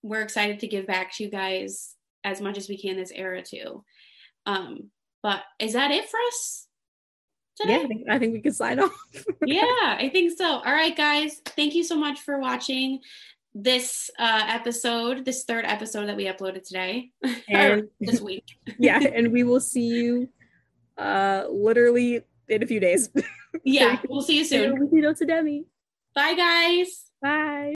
we're 0.02 0.22
excited 0.22 0.60
to 0.60 0.67
give 0.67 0.88
back 0.88 1.13
to 1.13 1.24
you 1.24 1.30
guys 1.30 1.96
as 2.24 2.39
much 2.41 2.58
as 2.58 2.70
we 2.70 2.78
can 2.78 2.96
this 2.96 3.12
era 3.13 3.41
too 3.43 3.84
um 4.46 4.89
but 5.22 5.41
is 5.60 5.74
that 5.74 5.91
it 5.91 6.08
for 6.10 6.20
us 6.30 6.67
Yeah, 7.63 7.80
today? 7.80 7.84
I 7.84 7.88
think, 7.88 8.02
I 8.10 8.20
think 8.20 8.34
we 8.34 8.41
can 8.41 8.54
sign 8.54 8.80
off. 8.80 8.96
yeah 9.46 9.98
i 10.00 10.10
think 10.12 10.38
so 10.38 10.46
all 10.46 10.74
right 10.74 10.96
guys 10.96 11.41
thank 11.46 11.76
you 11.76 11.84
so 11.84 11.96
much 11.98 12.20
for 12.22 12.39
watching 12.39 13.00
this 13.58 14.12
uh 14.20 14.44
episode 14.48 15.24
this 15.24 15.46
third 15.46 15.63
episode 15.65 16.08
that 16.08 16.18
we 16.18 16.26
uploaded 16.26 16.62
today 16.68 17.10
And 17.50 17.88
this 18.02 18.20
week 18.20 18.44
yeah, 18.78 19.00
and 19.15 19.32
we 19.32 19.44
will 19.44 19.62
see 19.62 19.88
you 19.88 20.30
uh 20.98 21.46
literally 21.50 22.22
in 22.50 22.62
a 22.63 22.68
few 22.68 22.80
days. 22.82 23.10
yeah 23.63 23.98
we'll 24.10 24.22
see 24.22 24.38
you 24.39 24.44
soon 24.46 24.78
We 24.80 24.88
see 24.89 24.98
you 24.98 25.13
to 25.13 25.26
Demi. 25.26 25.65
bye 26.13 26.36
guys 26.36 27.04
Bye. 27.22 27.74